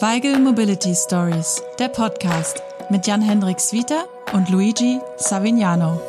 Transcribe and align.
Weigel 0.00 0.38
Mobility 0.38 0.94
Stories, 0.94 1.62
der 1.78 1.88
Podcast 1.88 2.62
mit 2.88 3.06
Jan-Hendrik 3.06 3.60
Swieter 3.60 4.06
und 4.32 4.48
Luigi 4.48 4.98
Savignano. 5.18 6.00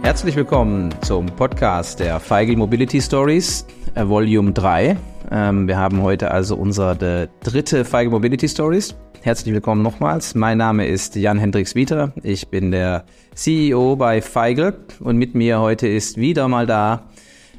Herzlich 0.00 0.34
willkommen 0.34 0.94
zum 1.02 1.26
Podcast 1.26 2.00
der 2.00 2.20
Feigl 2.20 2.56
Mobility 2.56 3.02
Stories, 3.02 3.66
äh, 3.94 4.08
Volume 4.08 4.52
3. 4.52 4.96
Ähm, 5.30 5.68
wir 5.68 5.76
haben 5.76 6.00
heute 6.00 6.30
also 6.30 6.56
unsere 6.56 7.28
dritte 7.42 7.84
Feigl 7.84 8.10
Mobility 8.10 8.48
Stories. 8.48 8.94
Herzlich 9.20 9.52
willkommen 9.52 9.82
nochmals. 9.82 10.34
Mein 10.34 10.56
Name 10.56 10.86
ist 10.86 11.16
Jan-Hendrik 11.16 11.68
Swieter. 11.68 12.14
Ich 12.22 12.48
bin 12.48 12.70
der 12.70 13.04
CEO 13.34 13.96
bei 13.96 14.22
Feigl 14.22 14.74
und 15.00 15.18
mit 15.18 15.34
mir 15.34 15.60
heute 15.60 15.86
ist 15.86 16.16
wieder 16.16 16.48
mal 16.48 16.66
da 16.66 17.02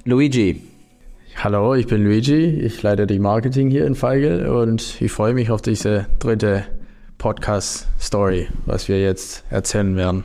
Luigi. 0.04 0.75
Hallo, 1.44 1.76
ich 1.76 1.86
bin 1.86 2.04
Luigi. 2.04 2.46
Ich 2.46 2.82
leite 2.82 3.06
die 3.06 3.20
Marketing 3.20 3.70
hier 3.70 3.86
in 3.86 3.94
Feigl 3.94 4.48
und 4.48 5.00
ich 5.02 5.12
freue 5.12 5.34
mich 5.34 5.52
auf 5.52 5.62
diese 5.62 6.08
dritte 6.18 6.64
Podcast-Story, 7.18 8.48
was 8.66 8.88
wir 8.88 9.02
jetzt 9.02 9.44
erzählen 9.50 9.96
werden. 9.98 10.24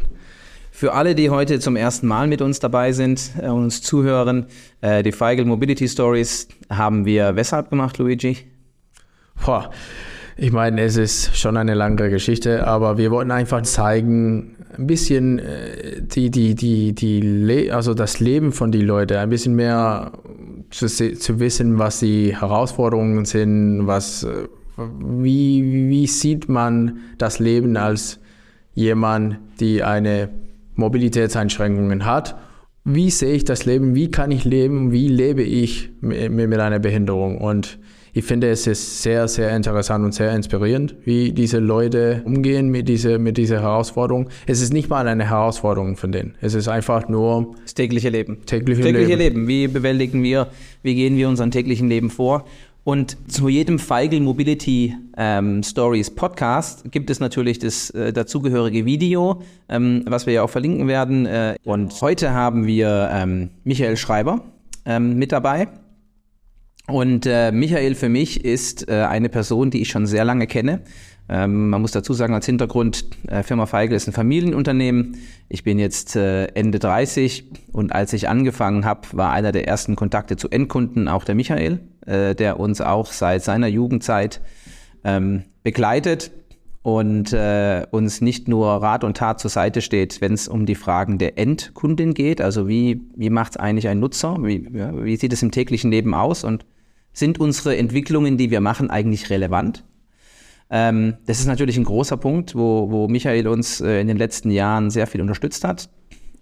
Für 0.71 0.95
alle, 0.95 1.15
die 1.17 1.29
heute 1.29 1.59
zum 1.59 1.75
ersten 1.77 2.07
Mal 2.07 2.29
mit 2.29 2.41
uns 2.41 2.61
dabei 2.61 2.93
sind 2.93 3.33
äh, 3.43 3.49
und 3.49 3.65
uns 3.65 3.83
zuhören, 3.83 4.47
äh, 4.81 5.03
die 5.03 5.13
Feigl 5.13 5.45
Mobility 5.45 5.89
Stories 5.89 6.49
haben 6.71 7.05
wir 7.05 7.35
weshalb 7.37 7.71
gemacht, 7.71 7.99
Luigi? 7.99 8.39
Boah, 9.45 9.71
ich 10.37 10.53
meine, 10.53 10.81
es 10.83 10.97
ist 10.97 11.37
schon 11.37 11.57
eine 11.57 11.75
lange 11.75 12.09
Geschichte, 12.09 12.67
aber 12.67 12.97
wir 12.97 13.11
wollten 13.11 13.33
einfach 13.33 13.61
zeigen, 13.63 14.57
ein 14.79 14.87
bisschen 14.87 15.39
äh, 15.41 16.01
die, 16.01 16.31
die, 16.31 16.55
die, 16.55 16.95
die, 16.95 17.71
also 17.73 17.95
das 17.95 18.21
Leben 18.21 18.53
von 18.53 18.73
den 18.73 18.87
Leuten, 18.87 19.19
ein 19.19 19.29
bisschen 19.29 19.55
mehr 19.55 20.13
zu, 20.71 20.87
zu 20.89 21.41
wissen, 21.41 21.79
was 21.79 22.01
die 22.01 22.37
Herausforderungen 22.37 23.25
sind, 23.25 23.87
was, 23.87 24.27
wie, 24.77 25.89
wie 25.89 26.07
sieht 26.07 26.49
man 26.49 26.99
das 27.19 27.39
Leben 27.39 27.77
als 27.77 28.21
jemand, 28.75 29.39
die 29.61 29.83
eine 29.83 30.31
Mobilitätseinschränkungen 30.75 32.05
hat. 32.05 32.37
Wie 32.85 33.11
sehe 33.11 33.35
ich 33.35 33.45
das 33.45 33.67
Leben? 33.67 33.95
Wie 33.95 34.11
kann 34.11 34.31
ich 34.31 34.45
leben? 34.45 34.91
Wie 34.91 35.09
lebe 35.09 35.43
ich 35.43 35.91
mit, 36.01 36.31
mit 36.33 36.59
einer 36.59 36.79
Behinderung? 36.79 37.39
Und 37.39 37.79
ich 38.13 38.25
finde, 38.25 38.51
es 38.51 38.67
ist 38.67 39.03
sehr, 39.03 39.29
sehr 39.29 39.55
interessant 39.55 40.05
und 40.05 40.13
sehr 40.13 40.35
inspirierend, 40.35 40.97
wie 41.05 41.33
diese 41.33 41.59
Leute 41.59 42.23
umgehen 42.25 42.69
mit 42.69 42.89
dieser, 42.89 43.19
mit 43.19 43.37
dieser 43.37 43.63
Herausforderung. 43.63 44.29
Es 44.47 44.61
ist 44.61 44.73
nicht 44.73 44.89
mal 44.89 45.07
eine 45.07 45.29
Herausforderung 45.29 45.97
von 45.97 46.13
denen. 46.13 46.35
Es 46.41 46.55
ist 46.55 46.69
einfach 46.69 47.09
nur 47.09 47.55
das 47.63 47.75
tägliche 47.75 48.09
Leben. 48.09 48.45
Tägliche, 48.47 48.83
tägliche 48.83 49.15
Leben. 49.15 49.47
Leben. 49.47 49.49
Wie 49.49 49.69
bewältigen 49.69 50.23
wir, 50.23 50.49
wie 50.83 50.95
gehen 50.95 51.17
wir 51.17 51.29
unserem 51.29 51.51
täglichen 51.51 51.89
Leben 51.89 52.11
vor? 52.11 52.45
Und 52.83 53.17
zu 53.31 53.49
jedem 53.49 53.79
Feigl 53.79 54.21
Mobility 54.21 54.97
ähm, 55.17 55.63
Stories 55.63 56.11
Podcast 56.11 56.91
gibt 56.91 57.11
es 57.11 57.21
natürlich 57.21 57.59
das 57.59 57.91
äh, 57.91 58.13
dazugehörige 58.13 58.87
Video, 58.87 59.43
ähm, 59.69 60.03
was 60.07 60.27
wir 60.27 60.33
ja 60.33 60.43
auch 60.43 60.51
verlinken 60.51 60.89
werden. 60.89 61.27
Äh, 61.27 61.57
und 61.63 62.01
heute 62.01 62.33
haben 62.33 62.67
wir 62.67 63.11
ähm, 63.13 63.51
Michael 63.65 63.97
Schreiber 63.99 64.43
ähm, 64.87 65.19
mit 65.19 65.31
dabei. 65.31 65.69
Und 66.91 67.27
äh, 67.27 67.53
Michael 67.53 67.95
für 67.95 68.09
mich 68.09 68.45
ist 68.45 68.89
äh, 68.89 69.03
eine 69.03 69.29
Person, 69.29 69.71
die 69.71 69.81
ich 69.81 69.89
schon 69.89 70.07
sehr 70.07 70.25
lange 70.25 70.47
kenne. 70.47 70.81
Ähm, 71.29 71.71
man 71.71 71.81
muss 71.81 71.93
dazu 71.93 72.13
sagen, 72.13 72.35
als 72.35 72.47
Hintergrund, 72.47 73.05
äh, 73.29 73.45
Firma 73.45 73.67
Feigl 73.67 73.95
ist 73.95 74.09
ein 74.09 74.13
Familienunternehmen. 74.13 75.19
Ich 75.49 75.63
bin 75.63 75.79
jetzt 75.79 76.17
äh, 76.17 76.47
Ende 76.47 76.81
30 76.81 77.45
und 77.73 77.93
als 77.93 78.13
ich 78.13 78.29
angefangen 78.29 78.85
habe, 78.85 79.07
war 79.13 79.31
einer 79.31 79.53
der 79.53 79.69
ersten 79.69 79.95
Kontakte 79.95 80.37
zu 80.37 80.49
Endkunden 80.49 81.07
auch 81.07 81.25
der 81.25 81.37
Michael, 81.37 81.79
äh, 82.05 82.35
der 82.35 82.59
uns 82.59 82.81
auch 82.81 83.13
seit 83.13 83.45
seiner 83.45 83.69
Jugendzeit 83.69 84.41
ähm, 85.05 85.45
begleitet 85.63 86.33
und 86.83 87.33
äh, 87.33 87.87
uns 87.93 88.21
nicht 88.21 88.49
nur 88.49 88.69
Rat 88.69 89.05
und 89.05 89.17
Tat 89.17 89.39
zur 89.39 89.51
Seite 89.51 89.83
steht, 89.83 90.21
wenn 90.21 90.33
es 90.33 90.49
um 90.49 90.67
die 90.67 90.75
Fragen 90.75 91.19
der 91.19 91.39
Endkundin 91.39 92.15
geht. 92.15 92.41
Also 92.41 92.67
wie, 92.67 93.03
wie 93.15 93.31
macht 93.31 93.53
es 93.53 93.57
eigentlich 93.59 93.87
ein 93.87 94.01
Nutzer? 94.01 94.37
Wie, 94.41 94.69
ja, 94.73 95.05
wie 95.05 95.17
sieht 95.17 95.33
es 95.33 95.43
im 95.43 95.53
täglichen 95.53 95.93
Leben 95.93 96.13
aus? 96.13 96.43
Und 96.43 96.65
sind 97.13 97.41
unsere 97.41 97.77
Entwicklungen, 97.77 98.37
die 98.37 98.51
wir 98.51 98.61
machen, 98.61 98.91
eigentlich 98.91 99.31
relevant? 99.31 99.85
Ähm, 100.71 101.15
das 101.27 101.41
ist 101.41 101.47
natürlich 101.47 101.77
ein 101.77 101.85
großer 101.85 102.17
Punkt, 102.17 102.55
wo, 102.55 102.91
wo 102.91 103.09
Michael 103.09 103.49
uns 103.49 103.81
äh, 103.81 104.01
in 104.01 104.07
den 104.07 104.17
letzten 104.17 104.51
Jahren 104.51 104.91
sehr 104.91 105.07
viel 105.07 105.21
unterstützt 105.21 105.65
hat. 105.65 105.91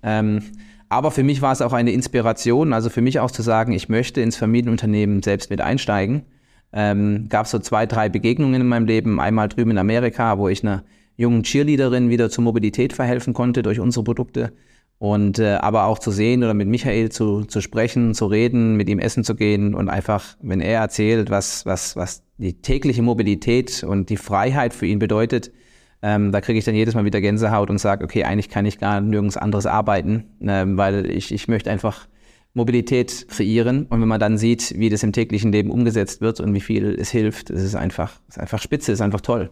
Ähm, 0.03 0.43
aber 0.91 1.11
für 1.11 1.23
mich 1.23 1.43
war 1.43 1.53
es 1.53 1.62
auch 1.62 1.73
eine 1.73 1.93
Inspiration, 1.93 2.73
also 2.73 2.91
für 2.91 3.03
mich 3.03 3.21
auch 3.21 3.31
zu 3.31 3.43
sagen, 3.43 3.73
ich 3.73 3.89
möchte 3.89 4.21
ins 4.21 4.37
Familienunternehmen 4.37 5.23
selbst 5.23 5.51
mit 5.51 5.61
einsteigen. 5.61 6.23
Ähm, 6.73 7.29
gab 7.29 7.47
so 7.47 7.59
zwei, 7.59 7.87
drei 7.87 8.09
Begegnungen 8.09 8.61
in 8.61 8.67
meinem 8.67 8.87
Leben. 8.87 9.21
Einmal 9.21 9.49
drüben 9.49 9.71
in 9.71 9.79
Amerika, 9.79 10.39
wo 10.39 10.49
ich 10.49 10.62
einer 10.62 10.85
jungen 11.17 11.43
Cheerleaderin 11.43 12.11
wieder 12.11 12.31
zur 12.31 12.45
Mobilität 12.45 12.93
verhelfen 12.93 13.35
konnte 13.35 13.62
durch 13.62 13.81
unsere 13.81 14.05
Produkte. 14.05 14.53
Und 14.99 15.39
äh, 15.39 15.55
aber 15.55 15.85
auch 15.85 16.01
zu 16.01 16.11
sehen 16.11 16.43
oder 16.43 16.55
mit 16.55 16.67
Michael 16.67 17.11
zu, 17.11 17.45
zu 17.45 17.61
sprechen, 17.61 18.15
zu 18.15 18.27
reden, 18.27 18.77
mit 18.77 18.89
ihm 18.89 18.99
essen 18.99 19.23
zu 19.23 19.37
gehen 19.37 19.75
und 19.75 19.89
einfach, 19.89 20.37
wenn 20.43 20.61
er 20.61 20.81
erzählt, 20.81 21.31
was, 21.31 21.65
was, 21.67 21.95
was 21.95 22.25
die 22.37 22.61
tägliche 22.61 23.03
Mobilität 23.03 23.85
und 23.85 24.11
die 24.11 24.17
Freiheit 24.17 24.75
für 24.75 24.87
ihn 24.87 24.99
bedeutet, 24.99 25.53
ähm, 26.03 26.33
da 26.33 26.41
kriege 26.41 26.59
ich 26.59 26.65
dann 26.65 26.75
jedes 26.75 26.95
Mal 26.95 27.05
wieder 27.05 27.21
Gänsehaut 27.21 27.71
und 27.71 27.79
sage, 27.79 28.05
okay, 28.05 28.25
eigentlich 28.25 28.49
kann 28.49 28.67
ich 28.67 28.79
gar 28.79 29.01
nirgends 29.01 29.37
anderes 29.37 29.67
arbeiten, 29.67 30.25
ähm, 30.41 30.77
weil 30.77 31.11
ich, 31.11 31.33
ich 31.33 31.49
möchte 31.49 31.71
einfach 31.71 32.09
Mobilität 32.55 33.27
kreieren. 33.29 33.87
Und 33.87 34.01
wenn 34.01 34.09
man 34.09 34.21
dann 34.21 34.39
sieht, 34.39 34.79
wie 34.79 34.91
das 34.91 35.03
im 35.03 35.13
täglichen 35.13 35.53
Leben 35.53 35.71
umgesetzt 35.71 36.21
wird 36.21 36.41
und 36.41 36.55
wie 36.55 36.61
viel 36.61 36.97
es 36.99 37.11
hilft, 37.11 37.51
es 37.51 37.63
ist 37.63 37.75
einfach, 37.75 38.21
es 38.29 38.37
ist 38.37 38.43
einfach 38.43 38.61
spitze, 38.61 38.93
ist 38.93 39.01
einfach 39.01 39.21
toll. 39.21 39.51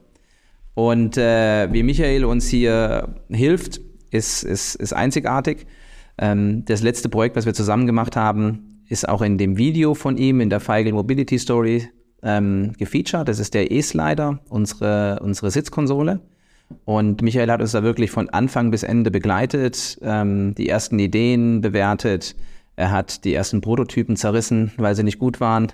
Und 0.75 1.17
äh, 1.17 1.73
wie 1.73 1.83
Michael 1.83 2.25
uns 2.25 2.49
hier 2.49 3.17
hilft, 3.31 3.81
ist, 4.17 4.43
ist, 4.43 4.75
ist 4.77 4.93
einzigartig. 4.93 5.67
Ähm, 6.19 6.65
das 6.65 6.83
letzte 6.83 7.09
Projekt, 7.09 7.37
was 7.37 7.47
wir 7.47 7.55
zusammen 7.55 7.87
gemacht 7.87 8.17
haben, 8.17 8.83
ist 8.89 9.09
auch 9.09 9.23
in 9.23 9.39
dem 9.39 9.57
Video 9.57 9.95
von 9.95 10.17
ihm, 10.17 10.41
in 10.41 10.51
der 10.51 10.61
Feigl 10.61 10.93
Mobility 10.93 11.39
Story, 11.39 11.89
ähm, 12.23 12.73
gefeatured. 12.79 13.29
Das 13.29 13.39
ist 13.39 13.55
der 13.55 13.71
E-Slider, 13.71 14.41
unsere, 14.49 15.21
unsere 15.23 15.51
Sitzkonsole. 15.51 16.21
Und 16.85 17.23
Michael 17.23 17.51
hat 17.51 17.61
uns 17.61 17.73
da 17.73 17.83
wirklich 17.83 18.11
von 18.11 18.29
Anfang 18.31 18.71
bis 18.71 18.83
Ende 18.83 19.11
begleitet, 19.11 19.99
ähm, 20.03 20.55
die 20.57 20.69
ersten 20.69 20.99
Ideen 20.99 21.61
bewertet. 21.61 22.35
Er 22.75 22.91
hat 22.91 23.25
die 23.25 23.35
ersten 23.35 23.61
Prototypen 23.61 24.17
zerrissen, 24.17 24.73
weil 24.77 24.95
sie 24.95 25.05
nicht 25.05 25.19
gut 25.19 25.41
waren. 25.41 25.69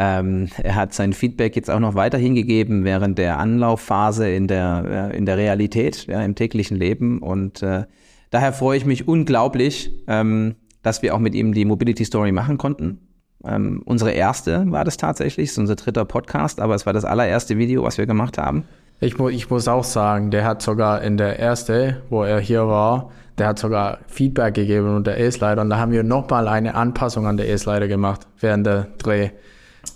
Ähm, 0.00 0.48
er 0.62 0.76
hat 0.76 0.94
sein 0.94 1.12
Feedback 1.12 1.56
jetzt 1.56 1.68
auch 1.68 1.80
noch 1.80 1.96
weiterhin 1.96 2.36
gegeben 2.36 2.84
während 2.84 3.18
der 3.18 3.40
Anlaufphase 3.40 4.30
in 4.30 4.46
der, 4.46 5.10
äh, 5.12 5.16
in 5.16 5.26
der 5.26 5.36
Realität, 5.36 6.06
ja, 6.06 6.22
im 6.22 6.36
täglichen 6.36 6.76
Leben. 6.76 7.18
Und 7.18 7.64
äh, 7.64 7.82
daher 8.30 8.52
freue 8.52 8.76
ich 8.76 8.86
mich 8.86 9.08
unglaublich, 9.08 9.90
ähm, 10.06 10.54
dass 10.84 11.02
wir 11.02 11.16
auch 11.16 11.18
mit 11.18 11.34
ihm 11.34 11.52
die 11.52 11.64
Mobility 11.64 12.04
Story 12.04 12.30
machen 12.30 12.58
konnten. 12.58 13.00
Ähm, 13.44 13.82
unsere 13.86 14.12
erste 14.12 14.70
war 14.70 14.84
das 14.84 14.98
tatsächlich, 14.98 15.50
ist 15.50 15.58
unser 15.58 15.74
dritter 15.74 16.04
Podcast, 16.04 16.60
aber 16.60 16.76
es 16.76 16.86
war 16.86 16.92
das 16.92 17.04
allererste 17.04 17.58
Video, 17.58 17.82
was 17.82 17.98
wir 17.98 18.06
gemacht 18.06 18.38
haben. 18.38 18.64
Ich, 19.00 19.18
mu 19.18 19.28
ich 19.28 19.50
muss 19.50 19.66
auch 19.66 19.84
sagen, 19.84 20.30
der 20.30 20.44
hat 20.44 20.62
sogar 20.62 21.02
in 21.02 21.16
der 21.16 21.40
erste, 21.40 22.02
wo 22.08 22.22
er 22.22 22.38
hier 22.38 22.68
war, 22.68 23.10
der 23.36 23.48
hat 23.48 23.58
sogar 23.58 23.98
Feedback 24.06 24.54
gegeben 24.54 24.94
und 24.94 25.08
der 25.08 25.18
E-Slider 25.18 25.62
und 25.62 25.70
da 25.70 25.78
haben 25.78 25.90
wir 25.90 26.04
nochmal 26.04 26.46
eine 26.46 26.76
Anpassung 26.76 27.26
an 27.26 27.36
der 27.36 27.48
E-Slider 27.48 27.88
gemacht 27.88 28.28
während 28.40 28.64
der 28.64 28.86
Dreh. 28.98 29.30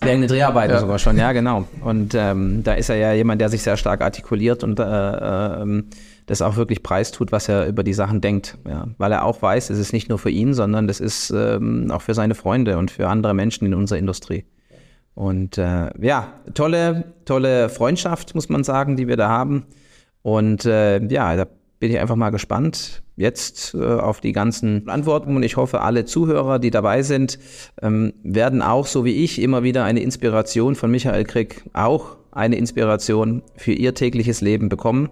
Während 0.01 0.23
der 0.23 0.29
Dreharbeiten 0.29 0.75
ja. 0.75 0.81
sogar 0.81 0.99
schon, 0.99 1.17
ja, 1.17 1.33
genau. 1.33 1.67
Und 1.83 2.15
ähm, 2.15 2.63
da 2.63 2.75
ist 2.75 2.89
er 2.89 2.97
ja 2.97 3.13
jemand, 3.13 3.41
der 3.41 3.49
sich 3.49 3.63
sehr 3.63 3.77
stark 3.77 4.01
artikuliert 4.01 4.65
und 4.65 4.79
äh, 4.79 4.83
äh, 4.83 5.83
das 6.27 6.43
auch 6.43 6.57
wirklich 6.57 6.83
preistut, 6.83 7.33
was 7.33 7.49
er 7.49 7.67
über 7.67 7.83
die 7.83 7.95
Sachen 7.95 8.21
denkt. 8.21 8.59
Ja. 8.67 8.89
Weil 8.99 9.13
er 9.13 9.25
auch 9.25 9.43
weiß, 9.43 9.71
es 9.71 9.79
ist 9.79 9.93
nicht 9.93 10.09
nur 10.09 10.19
für 10.19 10.31
ihn, 10.31 10.55
sondern 10.55 10.87
das 10.87 11.01
ist 11.01 11.31
ähm, 11.31 11.91
auch 11.91 12.03
für 12.03 12.15
seine 12.15 12.35
Freunde 12.35 12.79
und 12.79 12.91
für 12.91 13.09
andere 13.09 13.35
Menschen 13.35 13.67
in 13.67 13.75
unserer 13.75 13.99
Industrie. 13.99 14.45
Und 15.15 15.59
äh, 15.59 15.91
ja, 16.01 16.33
tolle, 16.55 17.13
tolle 17.25 17.69
Freundschaft, 17.69 18.35
muss 18.35 18.49
man 18.49 18.65
sagen, 18.65 18.97
die 18.97 19.09
wir 19.09 19.17
da 19.17 19.29
haben. 19.29 19.67
Und 20.23 20.65
äh, 20.65 21.05
ja, 21.07 21.37
da 21.37 21.47
bin 21.81 21.91
ich 21.91 21.99
einfach 21.99 22.17
mal 22.17 22.31
gespannt 22.31 23.03
jetzt 23.23 23.75
äh, 23.75 23.83
auf 23.83 24.21
die 24.21 24.33
ganzen 24.33 24.89
Antworten 24.89 25.35
und 25.35 25.43
ich 25.43 25.57
hoffe, 25.57 25.81
alle 25.81 26.05
Zuhörer, 26.05 26.59
die 26.59 26.71
dabei 26.71 27.03
sind, 27.03 27.39
ähm, 27.81 28.13
werden 28.23 28.61
auch, 28.61 28.87
so 28.87 29.07
wie 29.07 29.25
ich, 29.25 29.41
immer 29.41 29.63
wieder 29.63 29.85
eine 29.85 30.01
Inspiration 30.01 30.75
von 30.75 30.91
Michael 30.91 31.25
Krieg, 31.25 31.63
auch 31.73 32.17
eine 32.31 32.57
Inspiration 32.57 33.43
für 33.57 33.73
ihr 33.73 33.95
tägliches 33.95 34.43
Leben 34.43 34.69
bekommen. 34.69 35.09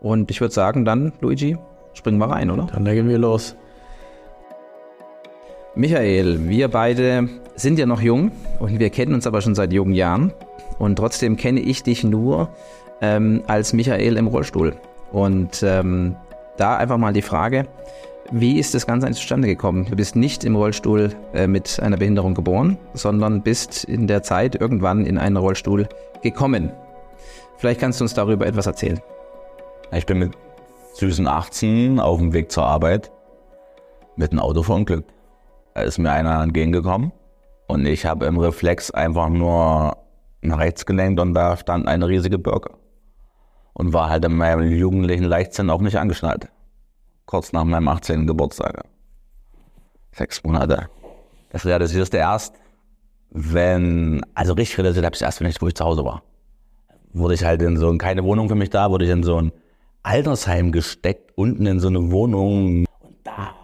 Und 0.00 0.30
ich 0.30 0.40
würde 0.40 0.54
sagen, 0.54 0.86
dann, 0.86 1.12
Luigi, 1.20 1.58
springen 1.92 2.18
wir 2.18 2.30
rein, 2.30 2.50
oder? 2.50 2.68
Dann 2.72 2.84
legen 2.84 3.08
wir 3.08 3.18
los. 3.18 3.56
Michael, 5.74 6.48
wir 6.48 6.68
beide 6.68 7.28
sind 7.54 7.78
ja 7.78 7.86
noch 7.86 8.00
jung 8.00 8.32
und 8.58 8.78
wir 8.78 8.90
kennen 8.90 9.14
uns 9.14 9.26
aber 9.26 9.40
schon 9.40 9.54
seit 9.54 9.72
jungen 9.72 9.94
Jahren. 9.94 10.32
Und 10.78 10.96
trotzdem 10.96 11.36
kenne 11.36 11.60
ich 11.60 11.82
dich 11.82 12.04
nur 12.04 12.48
ähm, 13.00 13.42
als 13.46 13.72
Michael 13.72 14.16
im 14.16 14.26
Rollstuhl. 14.26 14.74
Und 15.12 15.62
ähm, 15.62 16.16
da 16.60 16.76
einfach 16.76 16.98
mal 16.98 17.12
die 17.12 17.22
Frage, 17.22 17.66
Wie 18.32 18.60
ist 18.60 18.74
das 18.74 18.86
Ganze 18.86 19.10
zustande 19.10 19.48
gekommen? 19.48 19.86
Du 19.90 19.96
bist 19.96 20.14
nicht 20.14 20.44
im 20.44 20.54
Rollstuhl 20.54 21.10
äh, 21.34 21.48
mit 21.48 21.80
einer 21.80 21.96
Behinderung 21.96 22.34
geboren, 22.34 22.78
sondern 22.94 23.42
bist 23.42 23.82
in 23.82 24.06
der 24.06 24.22
Zeit 24.22 24.54
irgendwann 24.54 25.04
in 25.04 25.18
einen 25.18 25.36
Rollstuhl 25.36 25.88
gekommen. 26.22 26.70
Vielleicht 27.56 27.80
kannst 27.80 27.98
du 27.98 28.04
uns 28.04 28.14
darüber 28.14 28.46
etwas 28.46 28.66
erzählen. 28.66 29.00
Ich 29.90 30.06
bin 30.06 30.20
mit 30.20 30.32
süßen 30.94 31.26
18 31.26 31.98
auf 31.98 32.20
dem 32.20 32.32
Weg 32.32 32.52
zur 32.52 32.64
Arbeit 32.64 33.10
mit 34.14 34.30
einem 34.30 34.40
Auto 34.40 34.62
verunglückt. 34.62 35.12
Da 35.74 35.82
ist 35.82 35.98
mir 35.98 36.12
einer 36.12 36.40
entgegengekommen 36.40 37.10
und 37.66 37.84
ich 37.84 38.06
habe 38.06 38.26
im 38.26 38.38
Reflex 38.38 38.92
einfach 38.92 39.28
nur 39.28 39.96
nach 40.42 40.58
rechts 40.58 40.86
gelenkt 40.86 41.18
und 41.18 41.34
da 41.34 41.56
stand 41.56 41.88
eine 41.88 42.06
riesige 42.06 42.38
Birke. 42.38 42.79
Und 43.72 43.92
war 43.92 44.10
halt 44.10 44.24
in 44.24 44.36
meinem 44.36 44.70
jugendlichen 44.70 45.24
Leichtsinn 45.24 45.70
auch 45.70 45.80
nicht 45.80 45.96
angeschnallt 45.96 46.48
kurz 47.30 47.52
nach 47.52 47.62
meinem 47.62 47.86
18. 47.86 48.26
Geburtstag. 48.26 48.82
Sechs 50.10 50.42
Monate. 50.42 50.88
Das 51.50 51.64
realisierst 51.64 52.12
du 52.12 52.16
erst, 52.16 52.56
wenn, 53.30 54.20
also 54.34 54.54
richtig 54.54 54.78
realisiert 54.78 55.06
habe 55.06 55.14
ich 55.14 55.22
erst, 55.22 55.40
wenn 55.40 55.46
ich, 55.46 55.62
wo 55.62 55.68
ich 55.68 55.76
zu 55.76 55.84
Hause 55.84 56.04
war. 56.04 56.24
Wurde 57.12 57.34
ich 57.34 57.44
halt 57.44 57.62
in 57.62 57.76
so, 57.76 57.96
keine 57.98 58.24
Wohnung 58.24 58.48
für 58.48 58.56
mich 58.56 58.70
da, 58.70 58.90
wurde 58.90 59.04
ich 59.04 59.12
in 59.12 59.22
so 59.22 59.40
ein 59.40 59.52
Altersheim 60.02 60.72
gesteckt, 60.72 61.30
unten 61.36 61.66
in 61.66 61.78
so 61.78 61.86
eine 61.86 62.10
Wohnung. 62.10 62.84
Und 62.98 63.16
da 63.22 63.54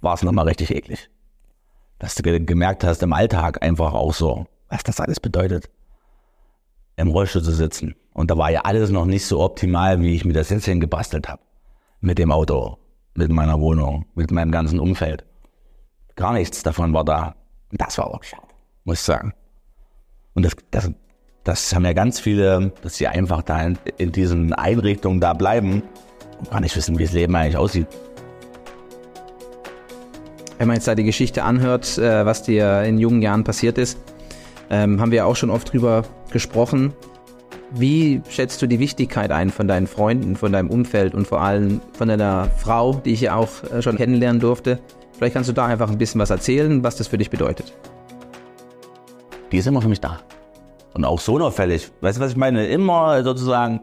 war 0.00 0.14
es 0.14 0.22
nochmal 0.22 0.48
richtig 0.48 0.74
eklig. 0.74 1.10
Dass 1.98 2.14
du 2.14 2.22
gemerkt 2.22 2.82
hast 2.82 3.02
im 3.02 3.12
Alltag 3.12 3.62
einfach 3.62 3.92
auch 3.92 4.14
so, 4.14 4.46
was 4.70 4.82
das 4.84 5.00
alles 5.00 5.20
bedeutet. 5.20 5.68
Im 6.96 7.08
Rollstuhl 7.08 7.42
zu 7.42 7.52
sitzen. 7.52 7.94
Und 8.12 8.30
da 8.30 8.38
war 8.38 8.50
ja 8.50 8.62
alles 8.62 8.90
noch 8.90 9.04
nicht 9.04 9.26
so 9.26 9.40
optimal, 9.40 10.00
wie 10.00 10.14
ich 10.14 10.24
mir 10.24 10.32
das 10.32 10.50
jetzt 10.50 10.64
hingebastelt 10.64 11.28
habe. 11.28 11.42
Mit 12.00 12.18
dem 12.18 12.32
Auto 12.32 12.78
mit 13.16 13.30
meiner 13.30 13.60
Wohnung, 13.60 14.06
mit 14.14 14.30
meinem 14.30 14.50
ganzen 14.50 14.78
Umfeld. 14.78 15.24
Gar 16.14 16.34
nichts 16.34 16.62
davon 16.62 16.92
war 16.92 17.04
da. 17.04 17.34
Das 17.72 17.98
war 17.98 18.06
auch 18.06 18.22
schade, 18.22 18.46
muss 18.84 18.98
ich 18.98 19.04
sagen. 19.04 19.32
Und 20.34 20.44
das, 20.44 20.56
das, 20.70 20.90
das 21.44 21.74
haben 21.74 21.84
ja 21.84 21.92
ganz 21.92 22.20
viele, 22.20 22.72
dass 22.82 22.96
sie 22.96 23.06
einfach 23.06 23.42
da 23.42 23.62
in, 23.62 23.78
in 23.98 24.12
diesen 24.12 24.52
Einrichtungen 24.52 25.20
da 25.20 25.32
bleiben 25.32 25.82
und 26.38 26.50
gar 26.50 26.60
nicht 26.60 26.76
wissen, 26.76 26.98
wie 26.98 27.04
das 27.04 27.12
Leben 27.12 27.34
eigentlich 27.34 27.56
aussieht. 27.56 27.88
Wenn 30.58 30.68
man 30.68 30.76
jetzt 30.76 30.88
da 30.88 30.94
die 30.94 31.04
Geschichte 31.04 31.42
anhört, 31.42 31.98
äh, 31.98 32.24
was 32.24 32.42
dir 32.42 32.82
in 32.82 32.98
jungen 32.98 33.20
Jahren 33.20 33.44
passiert 33.44 33.76
ist, 33.76 33.98
ähm, 34.70 35.00
haben 35.00 35.10
wir 35.10 35.26
auch 35.26 35.36
schon 35.36 35.50
oft 35.50 35.72
drüber 35.72 36.02
gesprochen. 36.30 36.92
Wie 37.72 38.22
schätzt 38.28 38.62
du 38.62 38.66
die 38.66 38.78
Wichtigkeit 38.78 39.32
ein 39.32 39.50
von 39.50 39.66
deinen 39.66 39.86
Freunden, 39.86 40.36
von 40.36 40.52
deinem 40.52 40.70
Umfeld 40.70 41.14
und 41.14 41.26
vor 41.26 41.40
allem 41.40 41.80
von 41.94 42.08
deiner 42.08 42.48
Frau, 42.50 42.94
die 42.94 43.12
ich 43.12 43.22
ja 43.22 43.34
auch 43.34 43.48
äh, 43.72 43.82
schon 43.82 43.96
kennenlernen 43.96 44.40
durfte? 44.40 44.78
Vielleicht 45.12 45.34
kannst 45.34 45.48
du 45.48 45.52
da 45.52 45.66
einfach 45.66 45.90
ein 45.90 45.98
bisschen 45.98 46.20
was 46.20 46.30
erzählen, 46.30 46.84
was 46.84 46.96
das 46.96 47.08
für 47.08 47.18
dich 47.18 47.28
bedeutet. 47.28 47.72
Die 49.50 49.58
ist 49.58 49.66
immer 49.66 49.82
für 49.82 49.88
mich 49.88 50.00
da. 50.00 50.20
Und 50.94 51.04
auch 51.04 51.20
so 51.20 51.34
unauffällig. 51.34 51.90
Weißt 52.00 52.18
du, 52.18 52.22
was 52.22 52.30
ich 52.30 52.36
meine? 52.36 52.66
Immer 52.66 53.22
sozusagen, 53.24 53.80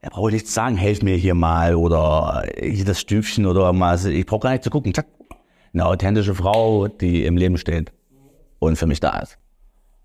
er 0.00 0.10
braucht 0.10 0.32
nichts 0.32 0.54
sagen, 0.54 0.76
helf 0.76 1.02
mir 1.02 1.16
hier 1.16 1.34
mal 1.34 1.74
oder 1.74 2.44
hier 2.58 2.84
das 2.84 3.00
Stübchen 3.00 3.46
oder 3.46 3.72
mal, 3.72 3.98
ich 4.06 4.26
brauche 4.26 4.40
gar 4.40 4.50
nicht 4.52 4.64
zu 4.64 4.70
gucken. 4.70 4.94
Zack. 4.94 5.06
Eine 5.72 5.86
authentische 5.86 6.34
Frau, 6.34 6.88
die 6.88 7.24
im 7.24 7.36
Leben 7.36 7.56
steht 7.56 7.92
und 8.58 8.76
für 8.76 8.86
mich 8.86 8.98
da 8.98 9.20
ist. 9.20 9.38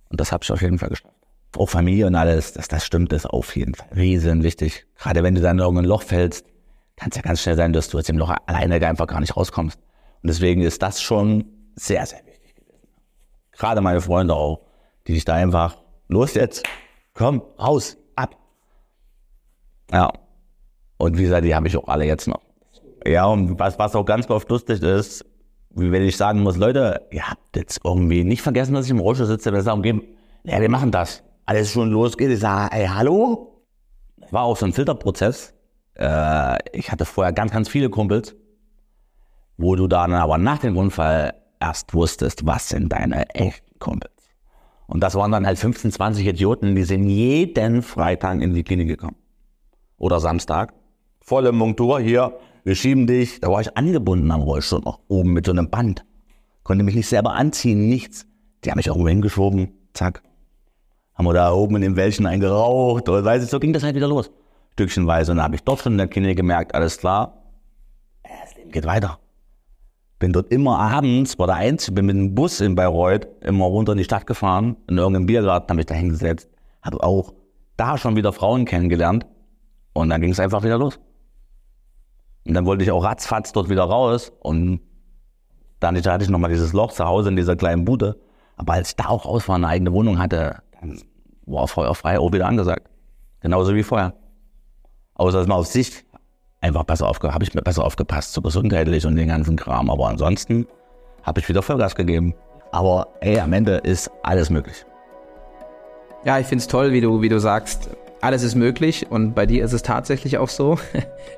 Und 0.10 0.20
das 0.20 0.32
habe 0.32 0.44
ich 0.44 0.52
auf 0.52 0.62
jeden 0.62 0.78
Fall 0.78 0.90
geschafft 0.90 1.25
auch 1.58 1.70
Familie 1.70 2.08
und 2.08 2.16
alles, 2.16 2.54
das, 2.54 2.68
das 2.68 2.86
stimmt, 2.86 3.14
ist 3.14 3.26
auf 3.26 3.56
jeden 3.56 3.76
Fall 3.76 3.88
riesen 3.96 4.44
wichtig. 4.44 4.86
Gerade 4.98 5.24
wenn 5.24 5.36
du 5.36 5.42
dann 5.42 5.58
in 5.58 5.64
irgendein 5.64 5.86
Loch 5.86 6.04
fällst, 6.04 6.46
kann 6.96 7.10
es 7.10 7.18
ja 7.18 7.22
ganz 7.22 7.42
schnell 7.42 7.56
sein, 7.56 7.74
dass 7.74 7.90
du 7.90 7.98
aus 7.98 8.06
dem 8.06 8.18
Loch 8.18 8.34
alleine 8.46 8.86
einfach 8.86 9.08
gar 9.08 9.20
nicht 9.20 9.36
rauskommst. 9.36 9.80
Und 10.22 10.28
deswegen 10.28 10.62
ist 10.62 10.82
das 10.82 11.02
schon 11.02 11.46
sehr, 11.76 12.06
sehr 12.06 12.26
wichtig 12.26 12.56
gewesen. 12.56 12.88
Gerade 13.52 13.82
meine 13.82 14.02
Freunde 14.02 14.34
auch, 14.34 14.62
die 15.08 15.14
sich 15.14 15.26
da 15.26 15.34
einfach, 15.34 15.78
los 16.08 16.34
jetzt, 16.34 16.64
komm, 17.14 17.42
raus, 17.60 17.98
ab. 18.16 18.36
Ja. 19.92 20.12
Und 20.98 21.18
wie 21.18 21.24
gesagt, 21.24 21.46
die 21.46 21.54
habe 21.54 21.68
ich 21.68 21.76
auch 21.76 21.88
alle 21.88 22.06
jetzt 22.06 22.28
noch. 22.28 22.42
Ja, 23.06 23.26
und 23.26 23.60
was, 23.60 23.78
was 23.78 23.96
auch 23.96 24.06
ganz 24.06 24.30
oft 24.30 24.50
lustig 24.50 24.82
ist, 24.82 25.26
wie 25.72 25.92
wenn 25.92 26.04
ich 26.04 26.16
sagen 26.16 26.42
muss, 26.42 26.56
Leute, 26.56 27.06
ihr 27.12 27.30
habt 27.30 27.56
jetzt 27.56 27.82
irgendwie 27.84 28.24
nicht 28.24 28.42
vergessen, 28.42 28.74
dass 28.74 28.86
ich 28.86 28.92
im 28.92 29.00
Rollstuhl 29.00 29.28
sitze, 29.28 29.52
wenn 29.52 29.60
wir 29.60 29.64
sagen, 29.64 30.02
ja, 30.44 30.62
wir 30.62 30.70
machen 30.70 30.92
das 30.92 31.22
alles 31.46 31.72
schon 31.72 31.92
losgeht, 31.92 32.32
ich 32.32 32.40
sage, 32.40 32.76
ey, 32.76 32.88
hallo? 32.88 33.64
War 34.32 34.44
auch 34.44 34.58
so 34.58 34.66
ein 34.66 34.74
Filterprozess. 34.74 35.54
Äh, 35.98 36.58
ich 36.78 36.92
hatte 36.92 37.06
vorher 37.06 37.34
ganz, 37.34 37.52
ganz 37.52 37.70
viele 37.70 37.90
Kumpels, 37.90 38.36
wo 39.58 39.76
du 39.76 39.88
dann 39.88 40.14
aber 40.14 40.38
nach 40.38 40.60
dem 40.60 40.78
Unfall 40.78 41.34
erst 41.60 41.94
wusstest, 41.94 42.46
was 42.46 42.70
sind 42.70 42.92
deine 42.92 43.30
echten 43.30 43.80
Kumpels. 43.80 44.12
Und 44.88 45.02
das 45.02 45.16
waren 45.16 45.32
dann 45.32 45.46
halt 45.46 45.58
15, 45.58 45.92
20 45.92 46.28
Idioten, 46.28 46.76
die 46.76 46.84
sind 46.84 47.08
jeden 47.08 47.82
Freitag 47.82 48.42
in 48.42 48.54
die 48.54 48.64
Klinik 48.64 48.88
gekommen. 48.88 49.16
Oder 49.98 50.20
Samstag. 50.20 50.74
Volle 51.22 51.52
Montur 51.52 52.00
hier, 52.00 52.38
wir 52.64 52.76
schieben 52.76 53.08
dich. 53.08 53.40
Da 53.40 53.50
war 53.50 53.62
ich 53.62 53.76
angebunden 53.78 54.30
am 54.32 54.42
Rollstuhl 54.42 54.82
noch, 54.82 55.00
oben 55.08 55.34
mit 55.34 55.46
so 55.46 55.52
einem 55.52 55.70
Band. 55.70 56.06
Konnte 56.64 56.84
mich 56.84 56.96
nicht 56.96 57.08
selber 57.08 57.34
anziehen, 57.34 57.88
nichts. 57.88 58.28
Die 58.64 58.70
haben 58.70 58.78
mich 58.78 58.88
irgendwo 58.88 59.08
hingeschoben, 59.08 59.72
zack, 59.94 60.22
haben 61.16 61.26
wir 61.26 61.34
da 61.34 61.52
oben 61.52 61.78
in 61.78 61.82
den 61.82 61.96
Wäldchen 61.96 62.26
eingeraucht 62.26 63.08
oder 63.10 63.24
weiß 63.24 63.44
ich, 63.44 63.50
so 63.50 63.60
ging 63.60 63.74
das 63.74 63.84
halt 63.84 63.96
wieder 63.96 64.08
los. 64.08 64.32
Stückchenweise. 64.74 65.32
Und 65.32 65.38
dann 65.38 65.46
habe 65.46 65.56
ich 65.56 65.64
dort 65.64 65.80
schon 65.80 65.94
in 65.94 65.98
der 65.98 66.08
Kinder 66.08 66.36
gemerkt, 66.36 66.76
alles 66.76 66.98
klar, 66.98 67.42
das 68.24 68.56
Leben 68.56 68.72
geht 68.72 68.86
weiter. 68.86 69.20
Bin 70.20 70.34
dort 70.34 70.52
immer 70.52 70.78
abends, 70.80 71.40
war 71.40 71.48
der 71.48 71.56
Einzige, 71.56 71.94
bin 71.94 72.06
mit 72.06 72.16
dem 72.16 72.36
Bus 72.36 72.60
in 72.62 72.76
Bayreuth 72.76 73.28
immer 73.42 73.66
runter 73.66 73.94
in 73.94 73.98
die 73.98 74.04
Stadt 74.04 74.28
gefahren, 74.28 74.76
in 74.90 74.98
irgendeinem 74.98 75.26
Biergarten, 75.26 75.70
habe 75.70 75.82
ich 75.82 75.86
da 75.86 75.96
hingesetzt, 75.96 76.50
habe 76.82 77.02
auch 77.04 77.34
da 77.78 77.98
schon 77.98 78.16
wieder 78.16 78.32
Frauen 78.32 78.66
kennengelernt 78.66 79.26
und 79.94 80.10
dann 80.10 80.22
ging 80.22 80.32
es 80.32 80.40
einfach 80.40 80.64
wieder 80.64 80.78
los. 80.78 81.00
Und 82.46 82.54
dann 82.54 82.66
wollte 82.66 82.84
ich 82.84 82.92
auch 82.92 83.04
ratzfatz 83.04 83.52
dort 83.54 83.70
wieder 83.70 83.84
raus 83.84 84.32
und 84.40 84.82
dann 85.80 85.96
hatte 85.96 86.24
ich 86.24 86.30
nochmal 86.30 86.52
dieses 86.52 86.74
Loch 86.74 86.92
zu 86.92 87.06
Hause 87.06 87.30
in 87.30 87.36
dieser 87.36 87.56
kleinen 87.56 87.86
Bude. 87.86 88.18
Aber 88.56 88.74
als 88.74 88.90
ich 88.90 88.96
da 88.96 89.08
auch 89.08 89.26
raus 89.26 89.48
war, 89.48 89.56
eine 89.56 89.68
eigene 89.68 89.92
Wohnung 89.92 90.20
hatte, 90.20 90.62
war 91.46 91.68
feuerfrei 91.68 92.20
auch 92.20 92.32
wieder 92.32 92.48
angesagt. 92.48 92.90
Genauso 93.42 93.76
wie 93.76 93.84
vorher. 93.84 94.14
Außer 95.14 95.40
dass 95.40 95.48
man 95.48 95.58
auf 95.58 95.68
sich 95.68 96.04
einfach 96.62 96.84
besser 96.84 97.08
aufge 97.08 97.34
habe 97.34 97.44
ich 97.44 97.54
mir 97.54 97.62
besser 97.62 97.84
aufgepasst, 97.86 98.34
so 98.34 98.42
gesundheitlich 98.42 99.06
und 99.06 99.16
den 99.16 99.28
ganzen 99.28 99.56
Kram. 99.56 99.90
Aber 99.90 100.08
ansonsten 100.08 100.66
habe 101.24 101.40
ich 101.40 101.48
wieder 101.48 101.62
Vollgas 101.62 101.96
gegeben. 101.96 102.34
Aber 102.72 103.08
ey, 103.22 103.40
am 103.40 103.54
Ende 103.54 103.76
ist 103.78 104.10
alles 104.24 104.50
möglich. 104.50 104.86
Ja, 106.26 106.40
ich 106.40 106.48
finde 106.48 106.62
es 106.62 106.68
toll, 106.68 106.92
wie 106.92 107.02
du, 107.02 107.22
wie 107.22 107.30
du 107.30 107.40
sagst, 107.40 107.90
alles 108.26 108.42
ist 108.42 108.56
möglich 108.56 109.06
und 109.10 109.36
bei 109.36 109.46
dir 109.46 109.64
ist 109.64 109.72
es 109.72 109.84
tatsächlich 109.84 110.38
auch 110.38 110.50
so. 110.50 110.78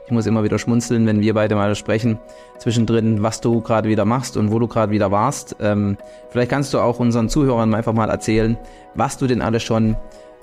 Ich 0.06 0.12
muss 0.12 0.26
immer 0.26 0.42
wieder 0.46 0.58
schmunzeln, 0.58 1.06
wenn 1.06 1.20
wir 1.20 1.34
beide 1.34 1.56
mal 1.56 1.76
sprechen 1.76 2.18
zwischendrin, 2.60 3.24
was 3.24 3.42
du 3.42 3.60
gerade 3.60 3.90
wieder 3.90 4.06
machst 4.06 4.38
und 4.38 4.54
wo 4.54 4.58
du 4.58 4.66
gerade 4.66 4.90
wieder 4.94 5.12
warst. 5.12 5.58
Ähm, 5.60 5.98
vielleicht 6.30 6.50
kannst 6.50 6.74
du 6.74 6.80
auch 6.80 7.00
unseren 7.00 7.28
Zuhörern 7.28 7.76
einfach 7.76 7.92
mal 7.92 8.10
erzählen, 8.10 8.58
was 8.96 9.18
du 9.18 9.28
denn 9.28 9.42
alles 9.42 9.64
schon 9.64 9.98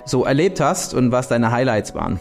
so 0.05 0.23
erlebt 0.23 0.61
hast 0.61 0.93
und 0.93 1.11
was 1.11 1.29
deine 1.29 1.49
Highlights 1.49 1.95
waren. 1.95 2.19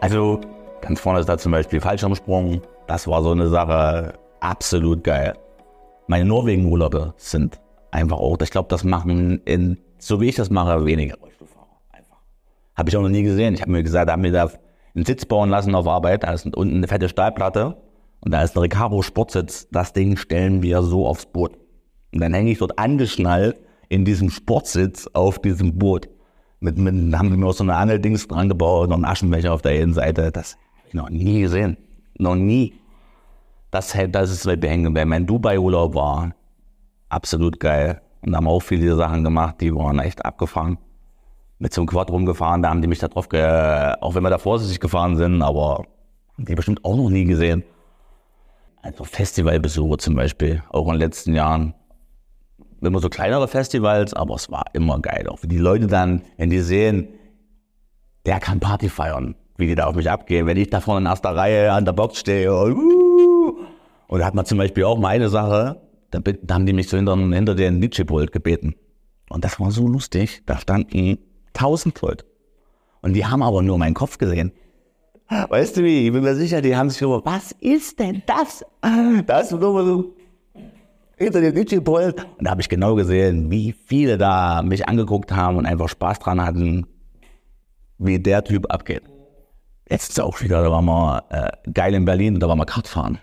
Also 0.00 0.40
ganz 0.80 1.00
vorne 1.00 1.18
ist 1.18 1.28
da 1.28 1.38
zum 1.38 1.50
Beispiel 1.50 1.80
Fallschirmsprung. 1.80 2.62
Das 2.86 3.08
war 3.08 3.20
so 3.24 3.32
eine 3.32 3.48
Sache 3.48 4.12
absolut 4.38 5.02
geil. 5.02 5.34
Meine 6.06 6.24
Norwegen-Urlaube 6.24 7.14
sind 7.16 7.58
einfach 7.90 8.18
auch, 8.18 8.38
ich 8.40 8.50
glaube, 8.52 8.68
das 8.68 8.84
machen 8.84 9.40
in, 9.44 9.78
so 9.98 10.20
wie 10.20 10.28
ich 10.28 10.36
das 10.36 10.50
mache, 10.50 10.84
weniger. 10.84 11.16
Habe 12.76 12.90
ich 12.90 12.96
auch 12.96 13.02
noch 13.02 13.08
nie 13.08 13.22
gesehen. 13.22 13.54
Ich 13.54 13.62
habe 13.62 13.72
mir 13.72 13.82
gesagt, 13.82 14.08
da 14.08 14.12
haben 14.12 14.22
wir 14.22 14.32
da 14.32 14.50
einen 14.94 15.06
Sitz 15.06 15.24
bauen 15.24 15.48
lassen 15.48 15.74
auf 15.74 15.88
Arbeit. 15.88 16.24
Da 16.24 16.32
ist 16.32 16.46
unten 16.54 16.76
eine 16.76 16.88
fette 16.88 17.08
Stahlplatte 17.08 17.76
und 18.20 18.32
da 18.32 18.42
ist 18.42 18.56
ein 18.56 18.60
Recaro 18.60 19.02
Sportsitz. 19.02 19.68
Das 19.70 19.92
Ding 19.92 20.16
stellen 20.16 20.62
wir 20.62 20.82
so 20.82 21.06
aufs 21.06 21.26
Boot. 21.26 21.56
Und 22.12 22.20
dann 22.20 22.34
hänge 22.34 22.50
ich 22.50 22.58
dort 22.58 22.78
angeschnallt 22.78 23.58
in 23.88 24.04
diesem 24.04 24.30
Sportsitz 24.30 25.08
auf 25.12 25.38
diesem 25.38 25.78
Boot. 25.78 26.08
Mit, 26.60 26.78
mit 26.78 26.94
haben 27.16 27.30
wir 27.30 27.36
mir 27.36 27.46
auch 27.46 27.52
so 27.52 27.64
eine 27.64 27.76
Angeldings 27.76 28.28
dran 28.28 28.48
gebaut, 28.48 28.88
noch 28.88 28.96
einen 28.96 29.04
Aschenbecher 29.04 29.52
auf 29.52 29.62
der 29.62 29.80
Innenseite. 29.80 30.30
Das 30.30 30.54
habe 30.54 30.88
ich 30.88 30.94
noch 30.94 31.10
nie 31.10 31.40
gesehen. 31.40 31.78
Noch 32.18 32.34
nie. 32.34 32.74
Das, 33.70 33.96
das 34.10 34.30
ist 34.30 34.44
bei 34.44 34.68
hängen 34.68 34.84
geblieben. 34.84 35.10
Mein 35.10 35.26
Dubai-Urlaub 35.26 35.94
war 35.94 36.34
absolut 37.08 37.60
geil. 37.60 38.02
Und 38.22 38.32
da 38.32 38.38
haben 38.38 38.48
auch 38.48 38.60
viele 38.60 38.96
Sachen 38.96 39.24
gemacht, 39.24 39.60
die 39.60 39.74
waren 39.74 39.98
echt 39.98 40.24
abgefahren 40.24 40.78
mit 41.58 41.72
so 41.72 41.80
einem 41.80 41.88
Quad 41.88 42.10
rumgefahren, 42.10 42.62
da 42.62 42.70
haben 42.70 42.82
die 42.82 42.88
mich 42.88 42.98
da 42.98 43.08
drauf, 43.08 43.28
ge 43.28 43.42
auch 44.00 44.14
wenn 44.14 44.22
wir 44.22 44.30
da 44.30 44.38
vorsichtig 44.38 44.80
gefahren 44.80 45.16
sind, 45.16 45.42
aber 45.42 45.84
haben 46.36 46.44
die 46.44 46.54
bestimmt 46.54 46.84
auch 46.84 46.96
noch 46.96 47.08
nie 47.08 47.24
gesehen. 47.24 47.64
Also 48.82 49.04
Festivalbesuche 49.04 49.96
zum 49.98 50.14
Beispiel, 50.14 50.62
auch 50.70 50.86
in 50.86 50.92
den 50.92 51.00
letzten 51.00 51.34
Jahren. 51.34 51.74
Immer 52.82 53.00
so 53.00 53.08
kleinere 53.08 53.48
Festivals, 53.48 54.12
aber 54.12 54.34
es 54.34 54.50
war 54.50 54.64
immer 54.74 55.00
geil. 55.00 55.26
Auch 55.28 55.42
wie 55.42 55.48
die 55.48 55.58
Leute 55.58 55.86
dann, 55.86 56.22
wenn 56.36 56.50
die 56.50 56.60
sehen, 56.60 57.08
der 58.26 58.38
kann 58.38 58.60
Party 58.60 58.88
feiern, 58.88 59.34
wie 59.56 59.66
die 59.66 59.74
da 59.74 59.86
auf 59.86 59.96
mich 59.96 60.10
abgehen. 60.10 60.46
Wenn 60.46 60.58
ich 60.58 60.68
da 60.68 60.80
vorne 60.80 61.00
in 61.00 61.06
erster 61.06 61.34
Reihe 61.34 61.72
an 61.72 61.84
der 61.84 61.94
Box 61.94 62.18
stehe 62.18 62.54
und, 62.54 62.76
uh, 62.76 63.56
Und 64.08 64.20
da 64.20 64.26
hat 64.26 64.34
man 64.34 64.44
zum 64.44 64.58
Beispiel 64.58 64.84
auch 64.84 64.98
mal 64.98 65.08
eine 65.08 65.30
Sache, 65.30 65.80
da, 66.10 66.20
da 66.20 66.54
haben 66.54 66.66
die 66.66 66.74
mich 66.74 66.88
so 66.88 66.96
hinter, 66.96 67.16
hinter 67.16 67.54
den 67.54 67.80
DJ-Pult 67.80 68.30
gebeten. 68.30 68.74
Und 69.30 69.44
das 69.44 69.58
war 69.58 69.70
so 69.70 69.88
lustig. 69.88 70.42
Da 70.46 70.58
standen 70.58 71.18
tausend 71.56 72.00
Leute. 72.00 72.24
Und 73.02 73.14
die 73.14 73.24
haben 73.24 73.42
aber 73.42 73.62
nur 73.62 73.78
meinen 73.78 73.94
Kopf 73.94 74.18
gesehen. 74.18 74.52
Weißt 75.28 75.76
du 75.76 75.82
wie? 75.82 76.06
Ich 76.06 76.12
bin 76.12 76.22
mir 76.22 76.34
sicher, 76.36 76.62
die 76.62 76.76
haben 76.76 76.90
sich 76.90 77.02
über, 77.02 77.24
was 77.24 77.52
ist 77.60 77.98
denn 77.98 78.22
das? 78.26 78.64
Da 78.80 79.38
hast 79.38 79.52
du 79.52 79.56
nur 79.56 79.84
so 79.84 80.14
hinter 81.16 81.40
dem 81.40 81.54
DJ-Pult. 81.54 82.24
Und 82.38 82.44
da 82.44 82.50
habe 82.50 82.60
ich 82.60 82.68
genau 82.68 82.94
gesehen, 82.94 83.50
wie 83.50 83.72
viele 83.72 84.18
da 84.18 84.62
mich 84.62 84.88
angeguckt 84.88 85.32
haben 85.32 85.56
und 85.56 85.66
einfach 85.66 85.88
Spaß 85.88 86.20
dran 86.20 86.44
hatten, 86.44 86.86
wie 87.98 88.18
der 88.18 88.44
Typ 88.44 88.70
abgeht. 88.72 89.02
Jetzt 89.88 90.10
ist 90.10 90.20
auch 90.20 90.40
wieder, 90.42 90.62
da 90.62 90.70
waren 90.70 90.84
wir 90.84 91.24
äh, 91.30 91.70
geil 91.70 91.94
in 91.94 92.04
Berlin 92.04 92.34
und 92.34 92.40
da 92.40 92.48
waren 92.48 92.58
wir 92.58 92.66
Kart 92.66 92.88
fahren. 92.88 93.18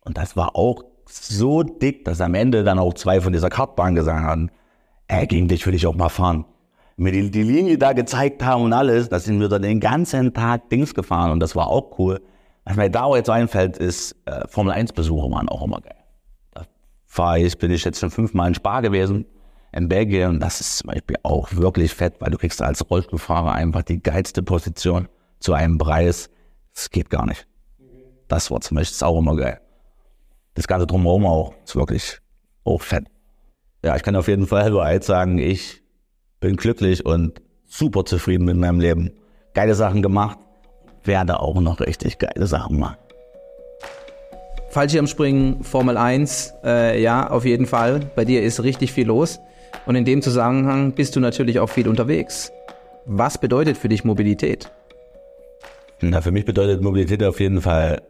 Und 0.00 0.16
das 0.16 0.36
war 0.36 0.56
auch 0.56 0.84
so 1.06 1.62
dick, 1.62 2.04
dass 2.04 2.20
am 2.20 2.34
Ende 2.34 2.64
dann 2.64 2.78
auch 2.78 2.94
zwei 2.94 3.20
von 3.20 3.32
dieser 3.32 3.50
Kartbahn 3.50 3.94
gesagt 3.94 4.24
haben, 4.24 4.50
ey, 5.08 5.26
gegen 5.26 5.48
dich 5.48 5.66
will 5.66 5.74
ich 5.74 5.86
auch 5.86 5.94
mal 5.94 6.08
fahren. 6.08 6.44
Mir 6.98 7.12
die, 7.12 7.30
die 7.30 7.44
Linie 7.44 7.78
da 7.78 7.92
gezeigt 7.92 8.42
haben 8.42 8.64
und 8.64 8.72
alles, 8.72 9.08
da 9.08 9.20
sind 9.20 9.38
wir 9.38 9.48
dann 9.48 9.62
den 9.62 9.78
ganzen 9.78 10.34
Tag 10.34 10.68
Dings 10.68 10.94
gefahren 10.94 11.30
und 11.30 11.38
das 11.38 11.54
war 11.54 11.68
auch 11.68 11.96
cool. 11.98 12.20
Was 12.64 12.76
mir 12.76 12.90
da 12.90 13.14
jetzt 13.14 13.30
einfällt, 13.30 13.76
ist, 13.76 14.16
äh, 14.24 14.48
Formel 14.48 14.72
1 14.72 14.92
Besuche 14.92 15.30
waren 15.30 15.48
auch 15.48 15.62
immer 15.62 15.80
geil. 15.80 15.94
Da 16.52 16.64
fahre 17.06 17.38
ich, 17.38 17.56
bin 17.56 17.70
ich 17.70 17.84
jetzt 17.84 18.00
schon 18.00 18.10
fünfmal 18.10 18.48
in 18.48 18.54
Spa 18.54 18.80
gewesen, 18.80 19.26
in 19.72 19.88
Belgien 19.88 20.30
und 20.30 20.40
das 20.40 20.60
ist 20.60 20.78
zum 20.78 20.88
Beispiel 20.88 21.16
auch 21.22 21.52
wirklich 21.52 21.94
fett, 21.94 22.14
weil 22.18 22.32
du 22.32 22.36
kriegst 22.36 22.60
als 22.60 22.90
Rollstuhlfahrer 22.90 23.52
einfach 23.52 23.84
die 23.84 24.02
geilste 24.02 24.42
Position 24.42 25.06
zu 25.38 25.52
einem 25.52 25.78
Preis. 25.78 26.30
Das 26.74 26.90
geht 26.90 27.10
gar 27.10 27.26
nicht. 27.26 27.46
Das 28.26 28.50
war 28.50 28.60
zum 28.60 28.76
Beispiel 28.76 28.94
ist 28.94 29.04
auch 29.04 29.20
immer 29.20 29.36
geil. 29.36 29.60
Das 30.54 30.66
Ganze 30.66 30.88
drumherum 30.88 31.26
auch 31.26 31.54
ist 31.64 31.76
wirklich 31.76 32.18
auch 32.64 32.82
fett. 32.82 33.04
Ja, 33.84 33.94
ich 33.94 34.02
kann 34.02 34.16
auf 34.16 34.26
jeden 34.26 34.48
Fall 34.48 34.70
nur 34.70 34.82
eins 34.82 35.06
sagen, 35.06 35.38
ich 35.38 35.84
bin 36.40 36.56
glücklich 36.56 37.04
und 37.04 37.40
super 37.66 38.04
zufrieden 38.04 38.44
mit 38.44 38.56
meinem 38.56 38.80
Leben. 38.80 39.12
Geile 39.54 39.74
Sachen 39.74 40.02
gemacht, 40.02 40.38
werde 41.04 41.40
auch 41.40 41.60
noch 41.60 41.80
richtig 41.80 42.18
geile 42.18 42.46
Sachen 42.46 42.78
machen. 42.78 42.96
Fallschirmspringen, 44.70 45.64
Formel 45.64 45.96
1, 45.96 46.54
äh, 46.62 47.02
ja, 47.02 47.30
auf 47.30 47.44
jeden 47.44 47.66
Fall. 47.66 48.00
Bei 48.14 48.24
dir 48.24 48.42
ist 48.42 48.62
richtig 48.62 48.92
viel 48.92 49.06
los. 49.06 49.40
Und 49.86 49.96
in 49.96 50.04
dem 50.04 50.22
Zusammenhang 50.22 50.92
bist 50.92 51.16
du 51.16 51.20
natürlich 51.20 51.58
auch 51.60 51.68
viel 51.68 51.88
unterwegs. 51.88 52.52
Was 53.06 53.38
bedeutet 53.38 53.78
für 53.78 53.88
dich 53.88 54.04
Mobilität? 54.04 54.70
Na, 56.00 56.20
für 56.20 56.30
mich 56.30 56.44
bedeutet 56.44 56.82
Mobilität 56.82 57.24
auf 57.24 57.40
jeden 57.40 57.62
Fall 57.62 58.02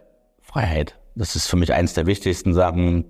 Freiheit. 0.43 0.97
Das 1.15 1.37
ist 1.37 1.47
für 1.47 1.57
mich 1.57 1.73
eins 1.73 1.95
der 1.95 2.07
wichtigsten 2.07 2.53
Sachen. 2.53 3.05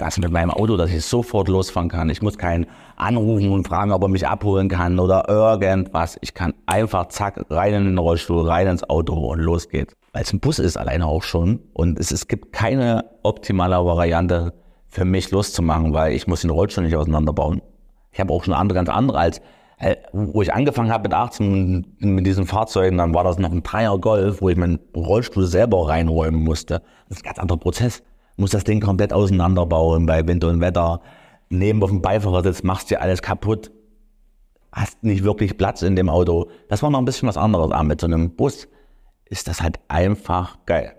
Das 0.00 0.16
mit 0.16 0.30
meinem 0.30 0.50
Auto, 0.50 0.78
dass 0.78 0.90
ich 0.90 1.04
sofort 1.04 1.48
losfahren 1.48 1.90
kann. 1.90 2.08
Ich 2.08 2.22
muss 2.22 2.38
keinen 2.38 2.64
anrufen 2.96 3.50
und 3.50 3.68
fragen, 3.68 3.92
ob 3.92 4.02
er 4.02 4.08
mich 4.08 4.26
abholen 4.26 4.70
kann 4.70 4.98
oder 4.98 5.28
irgendwas. 5.28 6.16
Ich 6.22 6.32
kann 6.32 6.54
einfach 6.64 7.08
zack, 7.08 7.44
rein 7.50 7.74
in 7.74 7.84
den 7.84 7.98
Rollstuhl, 7.98 8.48
rein 8.48 8.66
ins 8.66 8.82
Auto 8.88 9.12
und 9.12 9.40
los 9.40 9.68
geht's. 9.68 9.94
Weil 10.14 10.22
es 10.22 10.32
ein 10.32 10.40
Bus 10.40 10.58
ist 10.58 10.78
alleine 10.78 11.04
auch 11.04 11.22
schon. 11.22 11.60
Und 11.74 11.98
es, 11.98 12.12
es 12.12 12.28
gibt 12.28 12.50
keine 12.54 13.04
optimale 13.24 13.76
Variante 13.84 14.54
für 14.88 15.04
mich 15.04 15.30
loszumachen, 15.32 15.92
weil 15.92 16.14
ich 16.14 16.26
muss 16.26 16.40
den 16.40 16.50
Rollstuhl 16.50 16.84
nicht 16.84 16.96
auseinanderbauen. 16.96 17.60
Ich 18.10 18.20
habe 18.20 18.32
auch 18.32 18.42
schon 18.42 18.54
andere, 18.54 18.76
ganz 18.76 18.88
andere 18.88 19.18
als, 19.18 19.42
äh, 19.76 19.96
wo 20.14 20.40
ich 20.40 20.54
angefangen 20.54 20.90
habe 20.90 21.02
mit 21.02 21.12
18 21.12 21.96
mit 21.98 22.26
diesen 22.26 22.46
Fahrzeugen, 22.46 22.96
dann 22.96 23.12
war 23.12 23.24
das 23.24 23.38
noch 23.38 23.52
ein 23.52 23.62
Dreier 23.62 23.98
Golf, 23.98 24.40
wo 24.40 24.48
ich 24.48 24.56
meinen 24.56 24.78
Rollstuhl 24.96 25.44
selber 25.44 25.88
reinräumen 25.88 26.42
musste. 26.42 26.80
Das 27.10 27.18
ist 27.18 27.22
ein 27.22 27.26
ganz 27.26 27.38
anderer 27.38 27.58
Prozess. 27.58 28.02
Muss 28.40 28.52
das 28.52 28.64
Ding 28.64 28.80
komplett 28.80 29.12
auseinanderbauen 29.12 30.06
bei 30.06 30.26
Wind 30.26 30.44
und 30.44 30.62
Wetter. 30.62 31.02
Neben 31.50 31.82
auf 31.82 31.90
dem 31.90 32.00
Beifahrersitz 32.00 32.62
machst 32.62 32.90
dir 32.90 33.02
alles 33.02 33.20
kaputt. 33.20 33.70
Hast 34.72 35.04
nicht 35.04 35.24
wirklich 35.24 35.58
Platz 35.58 35.82
in 35.82 35.94
dem 35.94 36.08
Auto. 36.08 36.48
Das 36.70 36.82
war 36.82 36.88
noch 36.88 37.00
ein 37.00 37.04
bisschen 37.04 37.28
was 37.28 37.36
anderes. 37.36 37.70
Aber 37.70 37.84
mit 37.84 38.00
so 38.00 38.06
einem 38.06 38.34
Bus 38.36 38.66
ist 39.26 39.46
das 39.46 39.60
halt 39.60 39.78
einfach 39.88 40.56
geil. 40.64 40.96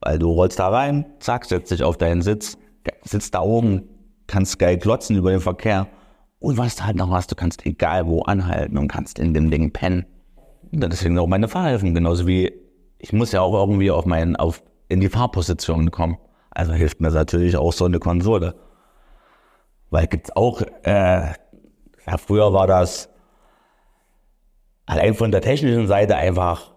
Weil 0.00 0.18
du 0.18 0.32
rollst 0.32 0.58
da 0.58 0.68
rein, 0.68 1.06
zack, 1.20 1.44
setzt 1.44 1.70
dich 1.70 1.84
auf 1.84 1.96
deinen 1.96 2.22
Sitz, 2.22 2.58
sitzt 3.04 3.36
da 3.36 3.42
oben, 3.42 3.82
kannst 4.26 4.58
geil 4.58 4.76
klotzen 4.76 5.16
über 5.16 5.30
den 5.30 5.40
Verkehr. 5.40 5.86
Und 6.40 6.58
was 6.58 6.74
du 6.74 6.86
halt 6.86 6.96
noch 6.96 7.10
hast, 7.10 7.30
du 7.30 7.36
kannst 7.36 7.64
egal 7.66 8.08
wo 8.08 8.22
anhalten 8.22 8.76
und 8.78 8.88
kannst 8.88 9.20
in 9.20 9.32
dem 9.32 9.48
Ding 9.48 9.72
pennen. 9.72 10.06
Und 10.72 10.80
deswegen 10.80 11.16
auch 11.20 11.28
meine 11.28 11.46
Fahrhilfen, 11.46 11.94
genauso 11.94 12.26
wie 12.26 12.52
ich 12.98 13.12
muss 13.12 13.30
ja 13.30 13.42
auch 13.42 13.54
irgendwie 13.54 13.92
auf 13.92 14.06
meinen, 14.06 14.34
auf, 14.34 14.64
in 14.88 14.98
die 14.98 15.08
Fahrposition 15.08 15.92
kommen. 15.92 16.18
Also 16.50 16.72
hilft 16.72 17.00
mir 17.00 17.10
natürlich 17.10 17.56
auch 17.56 17.72
so 17.72 17.84
eine 17.84 17.98
Konsole. 17.98 18.54
Weil 19.90 20.06
gibt's 20.06 20.34
auch, 20.34 20.62
äh, 20.82 21.32
ja, 22.06 22.16
früher 22.18 22.52
war 22.52 22.66
das 22.66 23.08
allein 24.86 25.14
von 25.14 25.30
der 25.30 25.40
technischen 25.40 25.86
Seite 25.86 26.16
einfach 26.16 26.72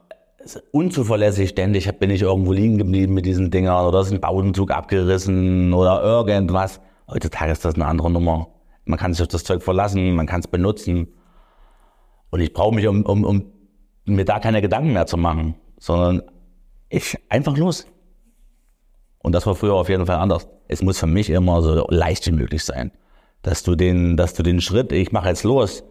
unzuverlässig. 0.72 1.50
Ständig 1.50 1.92
bin 2.00 2.10
ich 2.10 2.22
irgendwo 2.22 2.51
liegen 2.51 2.77
geblieben 2.77 3.13
mit 3.13 3.25
diesen 3.25 3.51
Dingern 3.51 3.86
oder 3.86 4.01
ist 4.01 4.12
ein 4.12 4.22
Bauzug 4.22 4.72
abgerissen 4.72 5.74
oder 5.74 6.03
irgendwas. 6.03 6.82
Heutzutage 7.10 7.51
ist 7.51 7.65
das 7.65 7.75
eine 7.75 7.86
andere 7.86 8.12
Nummer. 8.12 8.48
Man 8.86 9.00
kann 9.00 9.13
sich 9.13 9.22
auf 9.22 9.27
das 9.30 9.44
Zeug 9.44 9.63
verlassen, 9.63 10.13
man 10.15 10.27
kann 10.27 10.42
es 10.42 10.48
benutzen. 10.48 11.08
Und 12.30 12.42
ich 12.42 12.53
brauche 12.53 12.75
mich, 12.75 12.88
um, 12.88 13.03
um, 13.03 13.24
um 13.24 13.46
mir 14.06 14.25
da 14.25 14.39
keine 14.39 14.62
Gedanken 14.62 14.94
mehr 14.94 15.06
zu 15.06 15.18
machen, 15.18 15.56
sondern 15.80 16.24
ich 16.89 17.18
einfach 17.30 17.58
los. 17.58 17.88
Und 19.24 19.32
das 19.32 19.48
war 19.48 19.56
früher 19.56 19.74
auf 19.74 19.89
jeden 19.89 20.06
Fall 20.06 20.18
anders. 20.18 20.48
Es 20.68 20.84
muss 20.84 21.00
für 21.00 21.08
mich 21.08 21.30
immer 21.30 21.62
so 21.62 21.88
leicht 21.89 22.27
wie 22.27 22.32
möglich 22.32 22.63
sein, 22.63 22.92
dass 23.42 23.63
du 23.63 23.75
den, 23.75 24.15
dass 24.18 24.34
du 24.34 24.44
den 24.44 24.62
Schritt, 24.62 24.92
ich 24.92 25.12
mache 25.12 25.30
jetzt 25.30 25.44
los, 25.44 25.84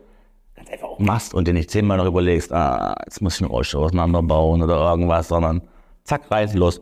ganz 0.55 0.71
einfach 0.71 0.89
auch 0.89 0.99
machst 0.99 1.35
und 1.35 1.49
dir 1.49 1.55
nicht 1.55 1.71
zehnmal 1.71 1.97
noch 1.97 2.07
überlegst, 2.07 2.53
ah, 2.53 2.95
jetzt 3.05 3.23
muss 3.23 3.37
ich 3.37 3.43
einen 3.43 3.51
Rollstuhl 3.51 3.85
auseinanderbauen 3.85 4.63
oder 4.63 4.77
irgendwas, 4.91 5.29
sondern 5.29 5.63
zack, 6.05 6.31
rein, 6.31 6.53
los. 6.55 6.81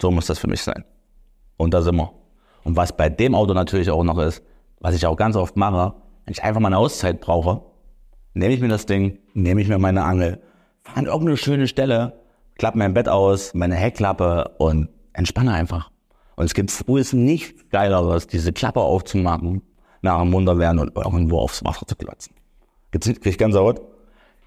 So 0.00 0.10
muss 0.10 0.26
das 0.26 0.38
für 0.38 0.48
mich 0.48 0.60
sein. 0.62 0.84
Und 1.56 1.72
da 1.72 1.82
sind 1.82 1.96
wir. 1.96 2.12
Und 2.64 2.76
was 2.76 2.96
bei 2.96 3.08
dem 3.08 3.34
Auto 3.34 3.54
natürlich 3.54 3.90
auch 3.90 4.02
noch 4.02 4.18
ist, 4.18 4.42
was 4.80 4.94
ich 4.94 5.06
auch 5.06 5.16
ganz 5.16 5.36
oft 5.36 5.56
mache, 5.56 5.94
wenn 6.24 6.32
ich 6.32 6.42
einfach 6.42 6.60
mal 6.60 6.68
eine 6.68 6.78
Auszeit 6.78 7.20
brauche, 7.20 7.62
nehme 8.34 8.52
ich 8.52 8.60
mir 8.60 8.68
das 8.68 8.86
Ding, 8.86 9.18
nehme 9.34 9.60
ich 9.60 9.68
mir 9.68 9.78
meine 9.78 10.02
Angel, 10.02 10.42
fahre 10.82 10.98
an 10.98 11.06
irgendeine 11.06 11.36
schöne 11.36 11.68
Stelle, 11.68 12.20
klappe 12.56 12.78
mein 12.78 12.94
Bett 12.94 13.08
aus, 13.08 13.54
meine 13.54 13.76
Heckklappe 13.76 14.56
und 14.58 14.88
entspanne 15.12 15.52
einfach. 15.52 15.90
Und 16.36 16.44
es 16.46 16.54
gibt 16.54 16.88
wohl 16.88 17.04
nichts 17.12 17.68
Geileres, 17.70 18.26
diese 18.26 18.52
Klappe 18.52 18.80
aufzumachen, 18.80 19.62
nach 20.02 20.20
dem 20.20 20.30
Munterwerden 20.30 20.78
und 20.78 20.96
irgendwo 20.96 21.38
aufs 21.38 21.64
Wasser 21.64 21.86
zu 21.86 21.96
klotzen. 21.96 22.34
Krieg 22.92 23.26
ich 23.26 23.38
Gänsehaut? 23.38 23.80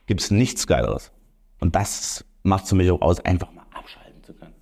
Gibt's 0.08 0.32
nichts 0.32 0.67
Geileres. 0.67 1.12
Und 1.60 1.75
das 1.75 2.25
macht 2.43 2.67
für 2.67 2.75
mich 2.75 2.89
auch 2.91 3.01
aus, 3.01 3.20
einfach 3.22 3.51
mal 3.51 3.65
abschalten 3.74 4.24
zu 4.24 4.34
können. 4.34 4.53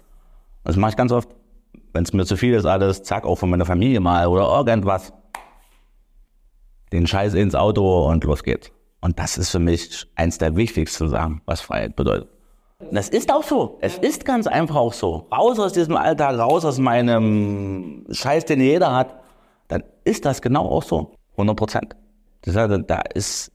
Das 0.64 0.76
mache 0.76 0.92
ich 0.92 0.98
ganz 0.98 1.12
oft. 1.12 1.30
Wenn 1.94 2.04
es 2.04 2.14
mir 2.14 2.26
zu 2.26 2.38
viel 2.38 2.54
ist 2.54 2.66
alles, 2.66 3.04
zack, 3.04 3.26
auch 3.26 3.36
von 3.36 3.50
meiner 3.50 3.66
Familie 3.66 4.00
mal 4.00 4.28
oder 4.28 4.44
irgendwas. 4.44 5.14
Den 6.92 7.08
Scheiß 7.08 7.34
ins 7.34 7.56
Auto 7.56 8.08
und 8.08 8.24
los 8.24 8.44
geht's. 8.44 8.72
Und 9.02 9.18
das 9.18 9.38
ist 9.38 9.50
für 9.50 9.60
mich 9.60 10.06
eins 10.16 10.38
der 10.38 10.56
wichtigsten 10.56 11.10
Sachen, 11.10 11.42
was 11.46 11.62
Freiheit 11.62 11.96
bedeutet. 11.96 12.30
Und 12.90 12.96
Das 12.96 13.10
ist 13.10 13.32
auch 13.32 13.44
so. 13.44 13.78
Es 13.82 13.98
ist 13.98 14.26
ganz 14.26 14.48
einfach 14.48 14.76
auch 14.76 14.94
so. 14.94 15.28
Raus 15.32 15.60
aus 15.60 15.74
diesem 15.74 15.96
Alltag, 15.96 16.38
raus 16.38 16.66
aus 16.66 16.78
meinem 16.78 18.06
Scheiß, 18.12 18.46
den 18.46 18.62
jeder 18.62 18.94
hat. 18.94 19.16
Dann 19.68 19.84
ist 20.04 20.26
das 20.26 20.42
genau 20.42 20.66
auch 20.68 20.84
so. 20.84 21.12
100 21.34 21.56
Prozent. 21.56 21.96
Das 22.42 22.56
heißt, 22.56 22.84
da 22.88 23.02
ist, 23.14 23.52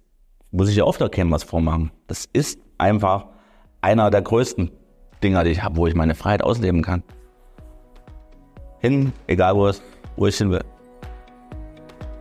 muss 0.51 0.69
ich 0.69 0.77
ja 0.77 0.85
oft 0.85 1.01
erkennen, 1.01 1.31
was 1.31 1.43
vormachen. 1.43 1.91
Das 2.07 2.27
ist 2.33 2.59
einfach 2.79 3.27
einer 3.81 4.11
der 4.11 4.23
größten 4.23 4.71
Dinger, 5.23 5.45
die 5.45 5.51
ich 5.51 5.63
habe, 5.63 5.77
wo 5.77 5.87
ich 5.87 5.95
meine 5.95 6.15
Freiheit 6.15 6.43
ausleben 6.43 6.83
kann. 6.83 7.03
Hin, 8.79 9.13
egal 9.27 9.57
wo 9.57 9.67
es, 9.67 9.83
wo 10.17 10.27
ich 10.27 10.37
hin 10.37 10.51
will. 10.51 10.65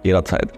Jederzeit. 0.03 0.51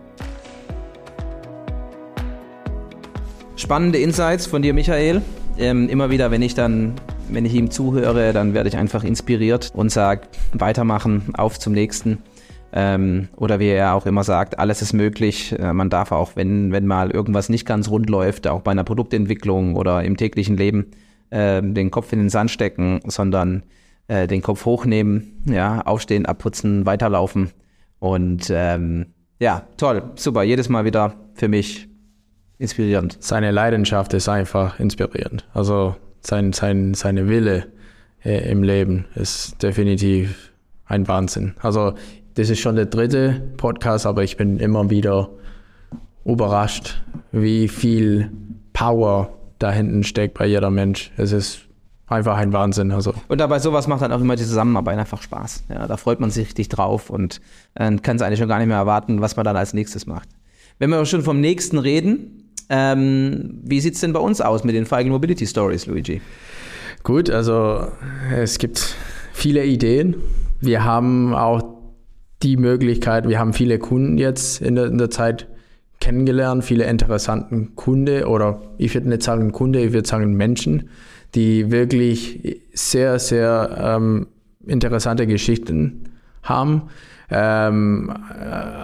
Spannende 3.56 3.98
Insights 3.98 4.46
von 4.46 4.62
dir, 4.62 4.74
Michael. 4.74 5.22
Ähm, 5.60 5.90
immer 5.90 6.12
wieder, 6.12 6.30
wenn 6.30 6.44
ich 6.44 6.54
dann, 6.54 6.94
wenn 7.30 7.44
ich 7.44 7.54
ihm 7.56 7.72
zuhöre, 7.72 8.32
dann 8.32 8.54
werde 8.54 8.70
ich 8.70 8.78
einfach 8.78 9.04
inspiriert 9.04 9.72
und 9.74 9.92
sage, 9.92 10.28
weitermachen, 10.54 11.34
auf 11.36 11.58
zum 11.58 11.74
nächsten. 11.74 12.20
Ähm, 12.74 13.30
oder 13.36 13.60
wie 13.60 13.70
er 13.70 13.96
auch 13.96 14.06
immer 14.06 14.24
sagt, 14.24 14.60
alles 14.60 14.82
ist 14.84 14.94
möglich. 14.94 15.56
Äh, 15.58 15.74
man 15.74 15.90
darf 15.90 16.12
auch, 16.12 16.36
wenn, 16.36 16.72
wenn 16.72 16.86
mal 16.86 17.10
irgendwas 17.10 17.50
nicht 17.50 17.66
ganz 17.66 17.90
rund 17.90 18.10
läuft, 18.10 18.46
auch 18.46 18.62
bei 18.62 18.72
einer 18.72 18.84
Produktentwicklung 18.84 19.76
oder 19.76 20.04
im 20.04 20.16
täglichen 20.16 20.58
Leben, 20.58 20.92
äh, 21.32 21.62
den 21.64 21.90
Kopf 21.90 22.14
in 22.14 22.20
den 22.20 22.30
Sand 22.30 22.52
stecken, 22.52 23.00
sondern 23.08 23.64
äh, 24.08 24.28
den 24.28 24.44
Kopf 24.44 24.66
hochnehmen, 24.66 25.42
ja, 25.46 25.82
aufstehen, 25.82 26.28
abputzen, 26.28 26.86
weiterlaufen. 26.86 27.50
Und 28.00 28.52
ähm, 28.54 29.08
ja, 29.40 29.64
toll, 29.78 30.04
super, 30.16 30.44
jedes 30.44 30.70
Mal 30.70 30.86
wieder 30.86 31.16
für 31.34 31.48
mich 31.48 31.90
inspirierend. 32.60 33.18
Seine 33.20 33.52
Leidenschaft 33.52 34.14
ist 34.14 34.30
einfach 34.30 34.80
inspirierend. 34.80 35.46
Also 35.54 35.96
sein, 36.22 36.54
sein, 36.54 36.94
seine 36.94 37.30
Wille 37.30 37.68
äh, 38.24 38.50
im 38.52 38.64
Leben 38.64 39.06
ist 39.16 39.62
definitiv 39.62 40.52
ein 40.86 41.08
Wahnsinn. 41.08 41.54
Also 41.62 41.94
das 42.36 42.50
ist 42.50 42.60
schon 42.60 42.76
der 42.76 42.86
dritte 42.86 43.42
Podcast, 43.58 44.06
aber 44.06 44.24
ich 44.24 44.38
bin 44.38 44.60
immer 44.60 44.90
wieder 44.90 45.30
überrascht, 46.26 47.02
wie 47.32 47.68
viel 47.68 48.32
Power 48.74 49.34
da 49.60 49.72
hinten 49.72 50.04
steckt 50.04 50.38
bei 50.38 50.46
jeder 50.46 50.70
Mensch. 50.70 51.12
Es 51.18 51.32
ist 51.32 51.62
einfach 52.08 52.38
ein 52.38 52.54
Wahnsinn. 52.54 52.92
Also. 52.92 53.14
Und 53.28 53.40
dabei 53.40 53.60
sowas 53.60 53.88
macht 53.88 54.02
dann 54.02 54.12
auch 54.12 54.22
immer 54.22 54.36
die 54.36 54.44
Zusammenarbeit 54.44 54.98
einfach 54.98 55.22
Spaß. 55.22 55.64
Ja, 55.70 55.88
da 55.88 55.98
freut 55.98 56.20
man 56.20 56.30
sich 56.30 56.48
richtig 56.48 56.70
drauf 56.70 57.10
und 57.10 57.42
äh, 57.76 57.96
kann 57.98 58.18
es 58.18 58.22
eigentlich 58.22 58.40
schon 58.40 58.48
gar 58.48 58.60
nicht 58.60 58.68
mehr 58.68 58.78
erwarten, 58.78 59.22
was 59.22 59.36
man 59.36 59.46
dann 59.46 59.58
als 59.58 59.74
nächstes 59.74 60.06
macht. 60.06 60.30
Wenn 60.80 60.90
wir 60.90 61.04
schon 61.06 61.24
vom 61.24 61.40
nächsten 61.42 61.78
reden, 61.78 62.44
ähm, 62.70 63.60
wie 63.64 63.80
sieht 63.80 63.96
es 63.96 64.02
denn 64.02 64.14
bei 64.14 64.20
uns 64.20 64.42
aus 64.42 64.64
mit 64.64 64.76
den 64.76 64.86
Feigl 64.86 65.10
Mobility 65.10 65.46
Stories, 65.46 65.86
Luigi? 65.86 66.22
Gut, 67.04 67.30
also 67.30 67.88
es 68.36 68.58
gibt 68.58 68.96
viele 69.34 69.66
Ideen. 69.66 70.16
Wir 70.60 70.84
haben 70.84 71.34
auch 71.34 71.64
die 72.44 72.58
Möglichkeit, 72.58 73.28
wir 73.28 73.40
haben 73.40 73.54
viele 73.54 73.80
Kunden 73.80 74.18
jetzt 74.18 74.62
in 74.62 74.76
der, 74.76 74.88
in 74.88 74.98
der 74.98 75.10
Zeit 75.10 75.48
kennengelernt, 76.00 76.64
viele 76.64 76.86
interessanten 76.86 77.76
Kunden 77.76 78.24
oder 78.26 78.62
ich 78.78 78.94
würde 78.94 79.10
nicht 79.10 79.24
sagen 79.24 79.52
Kunde, 79.52 79.82
ich 79.82 79.94
würde 79.94 80.08
sagen 80.08 80.34
Menschen, 80.36 80.90
die 81.36 81.72
wirklich 81.72 82.62
sehr, 82.74 83.20
sehr 83.20 83.78
ähm, 83.80 84.28
interessante 84.66 85.28
Geschichten 85.28 86.10
haben. 86.44 86.84
Ähm, 87.30 88.10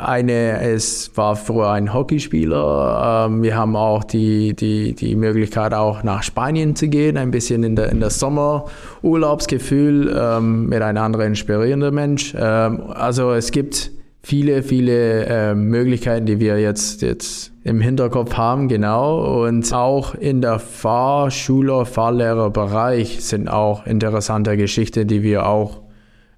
eine 0.06 0.60
es 0.60 1.12
war 1.16 1.38
früher 1.38 1.72
ein 1.72 1.94
Hockeyspieler. 1.94 3.28
Ähm, 3.28 3.42
wir 3.42 3.56
haben 3.56 3.78
auch 3.78 4.04
die, 4.04 4.54
die, 4.54 4.94
die 4.94 5.16
Möglichkeit, 5.16 5.74
auch 5.74 6.04
nach 6.04 6.24
Spanien 6.24 6.76
zu 6.76 6.90
gehen, 6.90 7.16
ein 7.16 7.32
bisschen 7.32 7.64
in 7.64 7.78
der, 7.78 7.90
in 7.90 8.02
der 8.02 8.10
Sommerurlaubsgefühl 8.10 10.14
ähm, 10.20 10.68
mit 10.68 10.82
einem 10.82 11.02
anderen 11.02 11.28
inspirierenden 11.28 11.96
Mensch. 11.96 12.36
Ähm, 12.38 12.82
also 12.90 13.32
es 13.32 13.52
gibt 13.52 13.92
viele, 14.24 14.62
viele 14.62 15.26
äh, 15.26 15.56
Möglichkeiten, 15.56 16.26
die 16.26 16.42
wir 16.42 16.60
jetzt, 16.60 17.02
jetzt 17.02 17.54
im 17.64 17.80
Hinterkopf 17.80 18.36
haben, 18.36 18.68
genau. 18.68 19.46
Und 19.46 19.74
auch 19.74 20.16
in 20.16 20.42
der 20.42 20.60
Fahrschule, 20.60 21.86
Fahrlehrerbereich 21.86 23.24
sind 23.24 23.48
auch 23.48 23.86
interessante 23.86 24.58
Geschichten, 24.58 25.08
die 25.08 25.24
wir 25.24 25.46
auch 25.46 25.83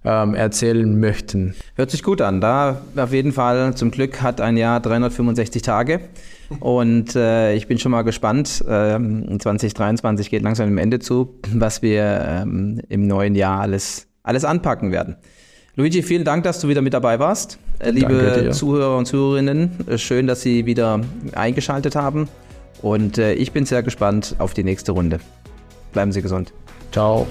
ähm, 0.05 0.35
erzählen 0.35 0.99
möchten. 0.99 1.55
Hört 1.75 1.91
sich 1.91 2.03
gut 2.03 2.21
an. 2.21 2.41
Da 2.41 2.81
auf 2.95 3.11
jeden 3.11 3.31
Fall 3.31 3.75
zum 3.75 3.91
Glück 3.91 4.21
hat 4.21 4.41
ein 4.41 4.57
Jahr 4.57 4.79
365 4.79 5.61
Tage. 5.61 6.01
Und 6.59 7.15
äh, 7.15 7.53
ich 7.55 7.67
bin 7.67 7.79
schon 7.79 7.91
mal 7.91 8.03
gespannt. 8.03 8.63
Ähm, 8.67 9.39
2023 9.39 10.29
geht 10.29 10.43
langsam 10.43 10.67
dem 10.67 10.77
Ende 10.77 10.99
zu, 10.99 11.35
was 11.53 11.81
wir 11.81 12.25
ähm, 12.27 12.81
im 12.89 13.07
neuen 13.07 13.35
Jahr 13.35 13.61
alles, 13.61 14.07
alles 14.23 14.45
anpacken 14.45 14.91
werden. 14.91 15.15
Luigi, 15.75 16.03
vielen 16.03 16.23
Dank, 16.23 16.43
dass 16.43 16.59
du 16.59 16.69
wieder 16.69 16.81
mit 16.81 16.93
dabei 16.93 17.19
warst. 17.19 17.59
Äh, 17.79 17.91
liebe 17.91 18.49
Zuhörer 18.51 18.97
und 18.97 19.05
Zuhörerinnen, 19.05 19.71
äh, 19.89 19.97
schön, 19.97 20.27
dass 20.27 20.41
Sie 20.41 20.65
wieder 20.65 21.01
eingeschaltet 21.33 21.95
haben. 21.95 22.29
Und 22.81 23.17
äh, 23.17 23.33
ich 23.33 23.51
bin 23.51 23.65
sehr 23.65 23.83
gespannt 23.83 24.35
auf 24.37 24.53
die 24.53 24.63
nächste 24.63 24.93
Runde. 24.93 25.19
Bleiben 25.91 26.11
Sie 26.11 26.21
gesund. 26.21 26.53
Ciao. 26.91 27.27